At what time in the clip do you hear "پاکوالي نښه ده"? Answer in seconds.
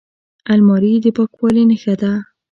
1.15-2.11